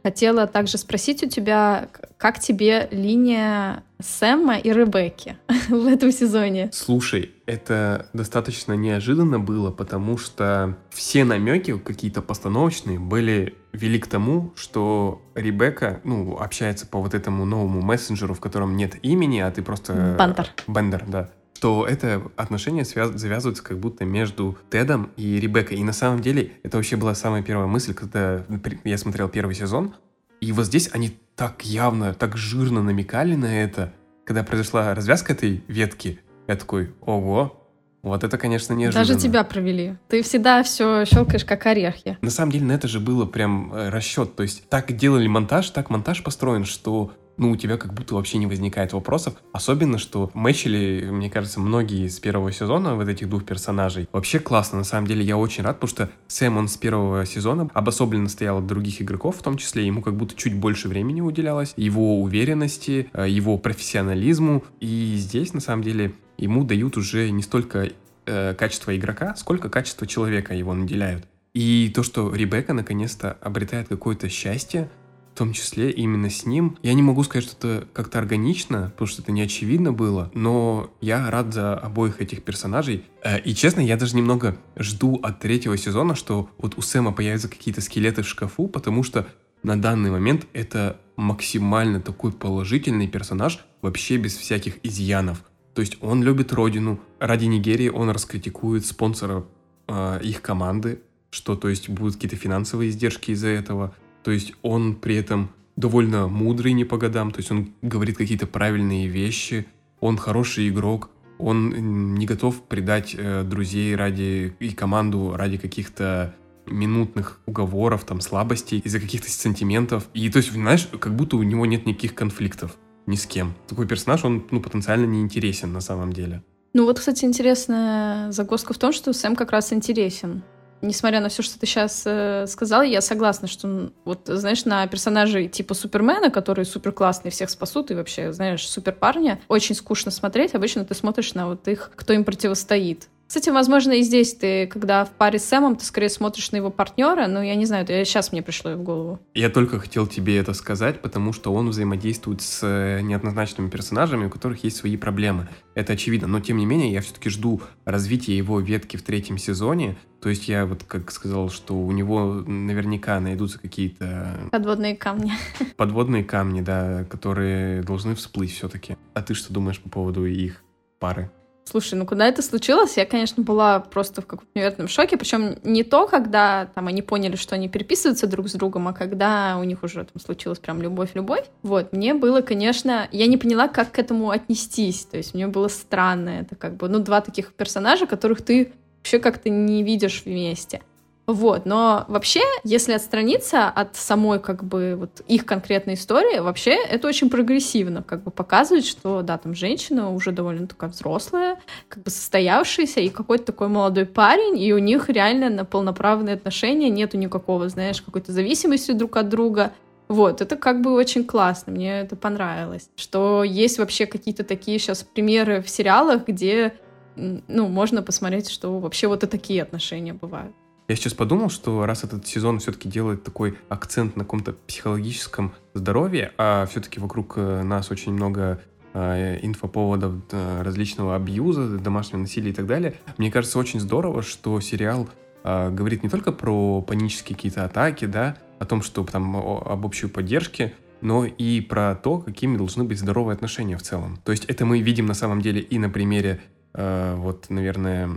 [0.04, 1.88] Хотела также спросить у тебя,
[2.18, 5.38] как тебе линия Сэма и Ребекки
[5.70, 6.68] в этом сезоне?
[6.74, 14.52] Слушай, это достаточно неожиданно было, потому что все намеки какие-то постановочные были вели к тому,
[14.56, 19.62] что Ребекка, ну, общается по вот этому новому мессенджеру, в котором нет имени, а ты
[19.62, 20.16] просто...
[20.18, 20.50] Бандер.
[20.68, 21.30] Бендер, да.
[21.64, 25.78] То это отношения связ- завязываются как будто между Тедом и Ребеккой.
[25.78, 28.44] И на самом деле это вообще была самая первая мысль, когда
[28.84, 29.94] я смотрел первый сезон.
[30.42, 33.94] И вот здесь они так явно, так жирно намекали на это.
[34.26, 37.66] Когда произошла развязка этой ветки, я такой, ого,
[38.02, 39.06] вот это, конечно, неожиданно.
[39.06, 39.96] Даже тебя провели.
[40.08, 42.18] Ты всегда все щелкаешь как орехи.
[42.20, 44.36] На самом деле на это же было прям э, расчет.
[44.36, 48.38] То есть так делали монтаж, так монтаж построен, что ну, у тебя как будто вообще
[48.38, 49.34] не возникает вопросов.
[49.52, 54.08] Особенно, что мэчили, мне кажется, многие с первого сезона вот этих двух персонажей.
[54.12, 57.68] Вообще классно, на самом деле, я очень рад, потому что Сэм, он с первого сезона
[57.74, 61.74] обособленно стоял от других игроков, в том числе, ему как будто чуть больше времени уделялось,
[61.76, 64.64] его уверенности, э, его профессионализму.
[64.80, 67.90] И здесь, на самом деле, ему дают уже не столько
[68.26, 71.26] э, качество игрока, сколько качество человека его наделяют.
[71.54, 74.90] И то, что Ребекка наконец-то обретает какое-то счастье,
[75.34, 76.78] в том числе именно с ним.
[76.82, 80.92] Я не могу сказать, что это как-то органично, потому что это не очевидно было, но
[81.00, 83.04] я рад за обоих этих персонажей.
[83.24, 87.48] Э, и честно, я даже немного жду от третьего сезона, что вот у Сэма появятся
[87.48, 89.26] какие-то скелеты в шкафу, потому что
[89.64, 95.42] на данный момент это максимально такой положительный персонаж, вообще без всяких изъянов.
[95.74, 97.00] То есть он любит родину.
[97.18, 99.44] Ради Нигерии он раскритикует спонсора
[99.88, 103.96] э, их команды, что то есть будут какие-то финансовые издержки из-за этого.
[104.24, 108.46] То есть он при этом довольно мудрый не по годам, то есть он говорит какие-то
[108.46, 109.66] правильные вещи,
[110.00, 116.34] он хороший игрок, он не готов предать э, друзей ради и команду ради каких-то
[116.66, 120.08] минутных уговоров, там, слабостей, из-за каких-то сантиментов.
[120.14, 123.54] И то есть, знаешь, как будто у него нет никаких конфликтов ни с кем.
[123.68, 126.42] Такой персонаж, он, ну, потенциально неинтересен на самом деле.
[126.72, 130.42] Ну вот, кстати, интересная загвоздка в том, что Сэм как раз интересен
[130.86, 135.48] несмотря на все, что ты сейчас э, сказал, я согласна, что вот, знаешь, на персонажей
[135.48, 140.54] типа Супермена, которые супер классные, всех спасут, и вообще, знаешь, супер парня, очень скучно смотреть.
[140.54, 143.08] Обычно ты смотришь на вот их, кто им противостоит.
[143.26, 146.70] Кстати, возможно, и здесь ты, когда в паре с Сэмом, ты скорее смотришь на его
[146.70, 149.18] партнера, но я не знаю, это сейчас мне пришло в голову.
[149.34, 154.30] Я только хотел тебе это сказать, потому что он взаимодействует с э, неоднозначными персонажами, у
[154.30, 155.48] которых есть свои проблемы.
[155.74, 159.96] Это очевидно, но тем не менее я все-таки жду развития его ветки в третьем сезоне.
[160.20, 164.48] То есть я вот как сказал, что у него наверняка найдутся какие-то...
[164.52, 165.32] Подводные камни.
[165.76, 168.96] Подводные камни, да, которые должны всплыть все-таки.
[169.12, 170.62] А ты что думаешь по поводу их
[170.98, 171.30] пары?
[171.64, 175.16] Слушай, ну когда это случилось, я, конечно, была просто в каком-то невероятном шоке.
[175.16, 179.56] Причем не то, когда там они поняли, что они переписываются друг с другом, а когда
[179.58, 181.46] у них уже там случилась прям любовь-любовь.
[181.62, 185.06] Вот, мне было, конечно, я не поняла, как к этому отнестись.
[185.06, 186.28] То есть мне было странно.
[186.28, 190.82] Это как бы, ну, два таких персонажа, которых ты вообще как-то не видишь вместе.
[191.26, 197.08] Вот, но вообще, если отстраниться от самой, как бы, вот их конкретной истории, вообще это
[197.08, 201.58] очень прогрессивно, как бы показывает, что, да, там женщина уже довольно такая взрослая,
[201.88, 206.90] как бы состоявшаяся, и какой-то такой молодой парень, и у них реально на полноправные отношения,
[206.90, 209.72] нету никакого, знаешь, какой-то зависимости друг от друга,
[210.08, 212.90] вот, это как бы очень классно, мне это понравилось.
[212.96, 216.74] Что есть вообще какие-то такие сейчас примеры в сериалах, где,
[217.16, 220.54] ну, можно посмотреть, что вообще вот и такие отношения бывают.
[220.86, 226.32] Я сейчас подумал, что раз этот сезон все-таки делает такой акцент на каком-то психологическом здоровье,
[226.36, 228.60] а все-таки вокруг э, нас очень много
[228.92, 234.60] э, инфоповодов э, различного абьюза, домашнего насилия и так далее, мне кажется очень здорово, что
[234.60, 235.08] сериал
[235.42, 240.72] говорит не только про панические какие-то атаки, да, о том, что там об общей поддержке,
[241.02, 244.18] но и про то, какими должны быть здоровые отношения в целом.
[244.24, 246.40] То есть это мы видим на самом деле и на примере
[246.72, 248.08] вот, наверное,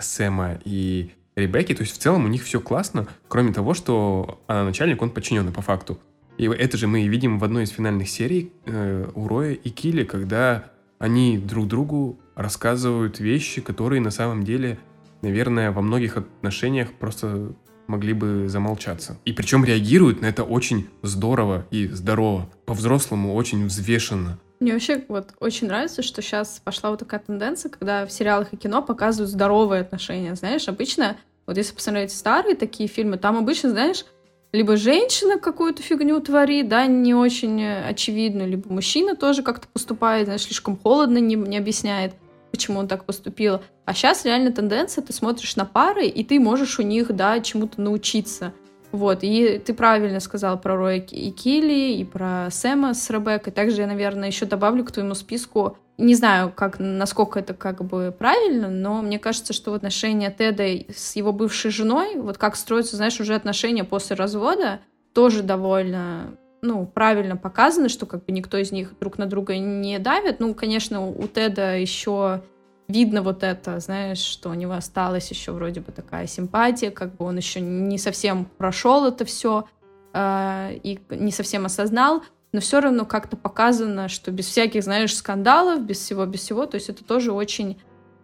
[0.00, 4.64] Сэма и Ребекки, то есть в целом у них все классно, кроме того, что она
[4.64, 5.98] начальник, он подчиненный по факту.
[6.38, 10.04] И это же мы видим в одной из финальных серий э, у Роя и Килли,
[10.04, 14.78] когда они друг другу рассказывают вещи, которые на самом деле,
[15.20, 17.52] наверное, во многих отношениях просто
[17.86, 19.18] могли бы замолчаться.
[19.24, 22.48] И причем реагируют на это очень здорово и здорово.
[22.64, 24.38] По-взрослому очень взвешенно.
[24.58, 28.56] Мне вообще вот очень нравится, что сейчас пошла вот такая тенденция, когда в сериалах и
[28.56, 30.34] кино показывают здоровые отношения.
[30.34, 31.16] Знаешь, обычно,
[31.46, 34.06] вот если посмотреть старые такие фильмы, там обычно, знаешь,
[34.52, 40.42] либо женщина какую-то фигню творит, да, не очень очевидно, либо мужчина тоже как-то поступает, знаешь,
[40.42, 42.14] слишком холодно, не, не объясняет,
[42.50, 43.60] почему он так поступил.
[43.84, 47.80] А сейчас реально тенденция, ты смотришь на пары, и ты можешь у них, да, чему-то
[47.80, 48.54] научиться.
[48.96, 53.52] Вот, и ты правильно сказал про Роя и Килли, и про Сэма с Ребеккой.
[53.52, 58.14] Также я, наверное, еще добавлю к твоему списку, не знаю, как, насколько это как бы
[58.18, 63.20] правильно, но мне кажется, что отношения Теда с его бывшей женой, вот как строятся, знаешь,
[63.20, 64.80] уже отношения после развода,
[65.12, 69.98] тоже довольно ну, правильно показано, что как бы никто из них друг на друга не
[69.98, 70.40] давит.
[70.40, 72.42] Ну, конечно, у Теда еще
[72.88, 77.24] видно вот это, знаешь, что у него осталась еще вроде бы такая симпатия, как бы
[77.24, 79.66] он еще не совсем прошел это все
[80.12, 82.22] э, и не совсем осознал,
[82.52, 86.76] но все равно как-то показано, что без всяких, знаешь, скандалов, без всего, без всего, то
[86.76, 87.78] есть это тоже очень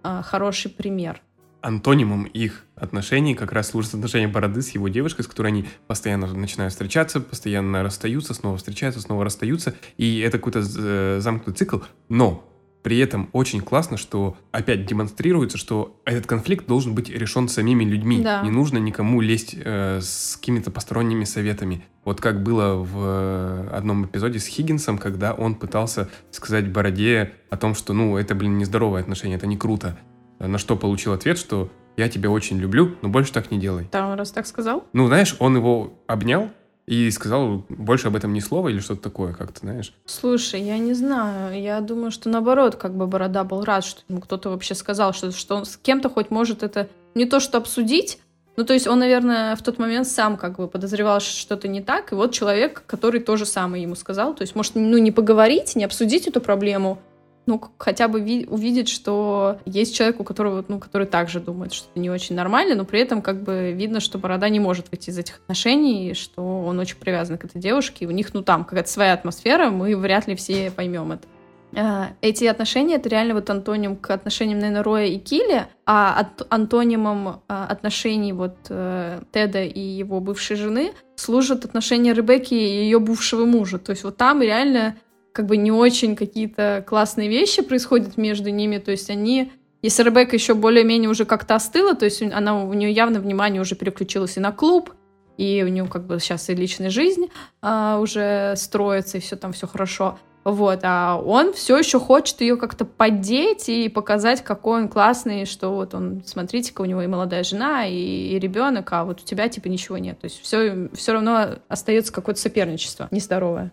[0.04, 1.20] э, хороший пример.
[1.60, 6.26] Антонимом их отношений как раз служат отношения Бороды с его девушкой, с которой они постоянно
[6.26, 12.51] начинают встречаться, постоянно расстаются, снова встречаются, снова расстаются, и это какой-то э, замкнутый цикл, но
[12.82, 18.20] при этом очень классно, что опять демонстрируется, что этот конфликт должен быть решен самими людьми.
[18.20, 18.42] Да.
[18.42, 21.84] Не нужно никому лезть э, с какими-то посторонними советами.
[22.04, 27.56] Вот как было в э, одном эпизоде с Хиггинсом, когда он пытался сказать Бороде о
[27.56, 29.96] том, что, ну, это, блин, нездоровое отношение, это не круто.
[30.40, 33.86] На что получил ответ, что я тебя очень люблю, но больше так не делай.
[33.92, 34.84] Да, он раз так сказал?
[34.92, 36.50] Ну, знаешь, он его обнял,
[36.92, 39.94] и сказал больше об этом ни слова или что-то такое, как ты знаешь.
[40.04, 41.58] Слушай, я не знаю.
[41.58, 45.32] Я думаю, что наоборот, как бы Борода был рад, что ему кто-то вообще сказал, что,
[45.32, 48.18] что он с кем-то хоть может это не то что обсудить,
[48.56, 51.80] ну, то есть он, наверное, в тот момент сам как бы подозревал, что что-то не
[51.80, 55.10] так, и вот человек, который то же самое ему сказал, то есть, может, ну, не
[55.10, 56.98] поговорить, не обсудить эту проблему,
[57.46, 61.88] ну, хотя бы ви- увидеть, что есть человек, у которого, ну, который также думает, что
[61.90, 65.10] это не очень нормально, но при этом как бы видно, что Борода не может выйти
[65.10, 68.42] из этих отношений, и что он очень привязан к этой девушке, и у них, ну,
[68.42, 71.26] там какая-то своя атмосфера, мы вряд ли все поймем это.
[71.74, 77.42] А, эти отношения— это реально вот антоним к отношениям, наверное, Роя и Килли, а антонимом
[77.48, 83.46] а, отношений вот э, Теда и его бывшей жены служат отношения Ребекки и ее бывшего
[83.46, 83.78] мужа.
[83.78, 84.96] То есть вот там реально
[85.32, 89.52] как бы не очень какие-то классные вещи происходят между ними, то есть они
[89.82, 93.74] если Ребекка еще более-менее уже как-то остыла, то есть она, у нее явно внимание уже
[93.74, 94.92] переключилось и на клуб,
[95.36, 97.26] и у нее как бы сейчас и личная жизнь
[97.60, 100.18] а, уже строится, и все там все хорошо.
[100.44, 105.70] Вот, а он все еще хочет ее как-то поддеть и показать, какой он классный, что
[105.70, 109.48] вот он, смотрите-ка, у него и молодая жена, и, и ребенок, а вот у тебя
[109.48, 110.18] типа ничего нет.
[110.20, 113.72] То есть все, все равно остается какое-то соперничество нездоровое.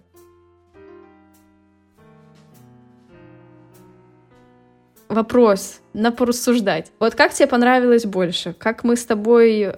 [5.10, 6.92] Вопрос на порассуждать.
[7.00, 8.54] Вот как тебе понравилось больше?
[8.54, 9.74] Как мы с тобой э,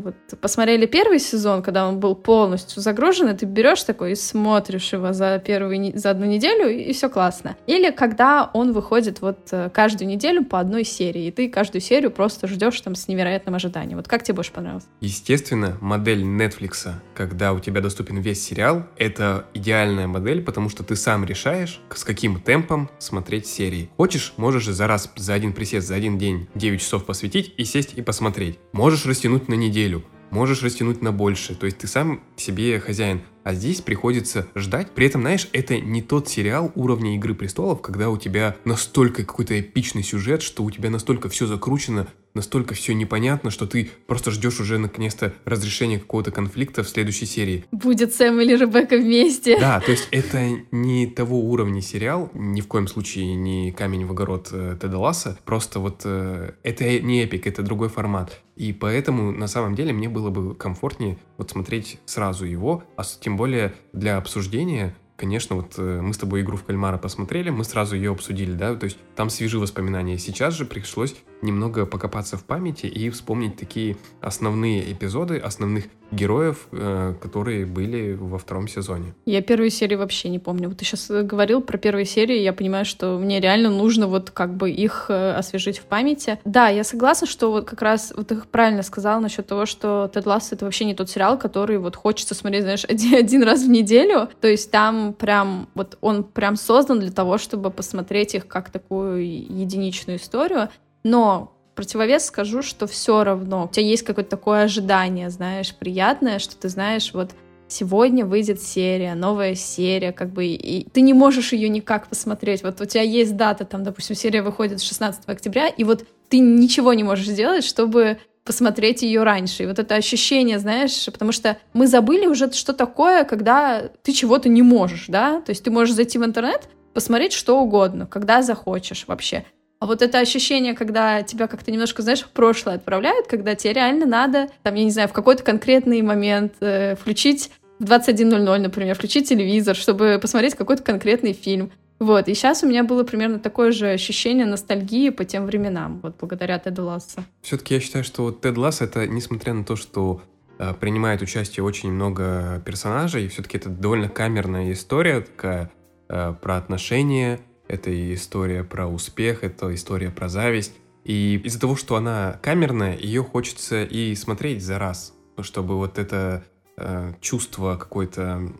[0.00, 4.92] вот, посмотрели первый сезон, когда он был полностью загружен, и ты берешь такой и смотришь
[4.92, 7.56] его за первую за одну неделю, и, все классно.
[7.66, 12.10] Или когда он выходит вот э, каждую неделю по одной серии, и ты каждую серию
[12.10, 13.96] просто ждешь там с невероятным ожиданием.
[13.96, 14.86] Вот как тебе больше понравилось?
[15.00, 20.96] Естественно, модель Netflix, когда у тебя доступен весь сериал, это идеальная модель, потому что ты
[20.96, 23.90] сам решаешь, с каким темпом смотреть серии.
[23.96, 27.94] Хочешь, можешь за раз, за один присест за один день 9 часов посвятить и сесть
[27.94, 28.58] и посмотреть.
[28.72, 29.87] Можешь растянуть на неделю,
[30.30, 31.54] можешь растянуть на больше.
[31.54, 33.22] То есть ты сам себе хозяин.
[33.44, 34.90] А здесь приходится ждать.
[34.90, 39.58] При этом, знаешь, это не тот сериал уровня Игры Престолов, когда у тебя настолько какой-то
[39.58, 42.08] эпичный сюжет, что у тебя настолько все закручено,
[42.38, 47.64] настолько все непонятно, что ты просто ждешь уже наконец-то разрешения какого-то конфликта в следующей серии.
[47.72, 49.58] Будет Сэм или Ребекка вместе.
[49.58, 54.12] Да, то есть это не того уровня сериал, ни в коем случае не камень в
[54.12, 58.40] огород э, Теда Ласса, просто вот э, это не эпик, это другой формат.
[58.54, 63.36] И поэтому на самом деле мне было бы комфортнее вот смотреть сразу его, а тем
[63.36, 67.96] более для обсуждения конечно, вот э, мы с тобой игру в кальмара посмотрели, мы сразу
[67.96, 70.16] ее обсудили, да, то есть там свежие воспоминания.
[70.16, 77.14] Сейчас же пришлось немного покопаться в памяти и вспомнить такие основные эпизоды, основных героев, э,
[77.20, 79.14] которые были во втором сезоне.
[79.26, 80.68] Я первые серии вообще не помню.
[80.68, 84.30] Вот ты сейчас э, говорил про первые серии, я понимаю, что мне реально нужно вот
[84.30, 86.38] как бы их э, освежить в памяти.
[86.44, 90.24] Да, я согласна, что вот как раз вот ты правильно сказал насчет того, что Тед
[90.24, 93.68] Ласс это вообще не тот сериал, который вот хочется смотреть, знаешь, один, один раз в
[93.68, 94.28] неделю.
[94.40, 99.26] То есть там прям вот он прям создан для того, чтобы посмотреть их как такую
[99.26, 100.70] единичную историю.
[101.04, 106.56] Но противовес скажу, что все равно у тебя есть какое-то такое ожидание, знаешь, приятное, что
[106.56, 107.30] ты знаешь, вот
[107.68, 112.62] сегодня выйдет серия, новая серия, как бы, и ты не можешь ее никак посмотреть.
[112.62, 116.94] Вот у тебя есть дата, там, допустим, серия выходит 16 октября, и вот ты ничего
[116.94, 119.64] не можешь сделать, чтобы посмотреть ее раньше.
[119.64, 124.48] И вот это ощущение, знаешь, потому что мы забыли уже, что такое, когда ты чего-то
[124.48, 125.42] не можешь, да?
[125.42, 129.44] То есть ты можешь зайти в интернет, посмотреть что угодно, когда захочешь вообще.
[129.80, 134.06] А вот это ощущение, когда тебя как-то немножко, знаешь, в прошлое отправляют, когда тебе реально
[134.06, 139.28] надо, там, я не знаю, в какой-то конкретный момент э, включить в 21.00, например, включить
[139.28, 141.70] телевизор, чтобы посмотреть какой-то конкретный фильм.
[142.00, 146.16] Вот, и сейчас у меня было примерно такое же ощущение ностальгии по тем временам, вот
[146.18, 147.22] благодаря Теду Лассо.
[147.42, 150.22] Все-таки я считаю, что Тед Ласс это, несмотря на то, что
[150.58, 155.70] э, принимает участие очень много персонажей, все-таки это довольно камерная история такая
[156.08, 160.74] э, про отношения, это история про успех, это история про зависть.
[161.04, 166.44] И из-за того, что она камерная, ее хочется и смотреть за раз, чтобы вот это
[166.76, 168.52] э, чувство какой-то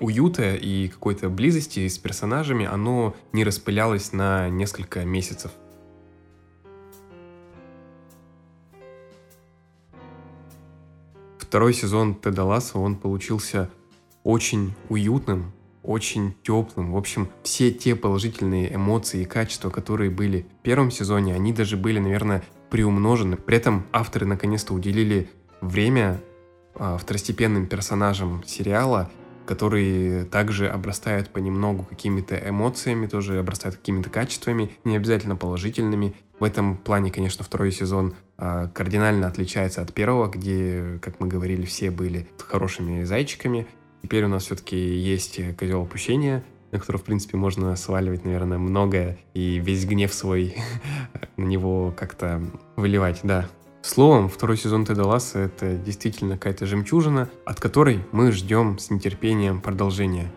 [0.00, 5.52] уюта и какой-то близости с персонажами, оно не распылялось на несколько месяцев.
[11.38, 13.70] Второй сезон Теда Ласса, он получился
[14.24, 15.52] очень уютным,
[15.84, 16.92] очень теплым.
[16.92, 21.76] В общем, все те положительные эмоции и качества, которые были в первом сезоне, они даже
[21.76, 23.36] были, наверное, приумножены.
[23.36, 25.28] При этом авторы наконец-то уделили
[25.60, 26.20] время
[26.74, 29.10] а, второстепенным персонажам сериала,
[29.46, 36.14] которые также обрастают понемногу какими-то эмоциями, тоже обрастают какими-то качествами, не обязательно положительными.
[36.40, 41.64] В этом плане, конечно, второй сезон э, кардинально отличается от первого, где, как мы говорили,
[41.64, 43.66] все были хорошими зайчиками.
[44.04, 49.16] Теперь у нас все-таки есть козел опущения, на которого, в принципе, можно сваливать, наверное, многое
[49.32, 50.56] и весь гнев свой
[51.38, 52.42] на него как-то
[52.76, 53.48] выливать, да.
[53.80, 59.62] Словом, второй сезон Теда Ласса— это действительно какая-то жемчужина, от которой мы ждем с нетерпением
[59.62, 60.30] продолжения.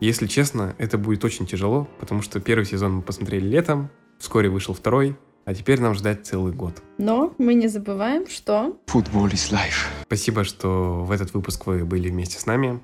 [0.00, 4.74] Если честно, это будет очень тяжело, потому что первый сезон мы посмотрели летом, вскоре вышел
[4.74, 5.16] второй,
[5.46, 6.82] а теперь нам ждать целый год.
[6.98, 8.76] Но мы не забываем, что...
[8.84, 9.86] Футбол is life.
[10.02, 12.82] Спасибо, что в этот выпуск вы были вместе с нами.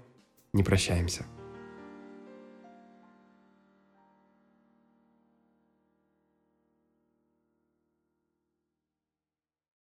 [0.53, 1.25] Не прощаемся.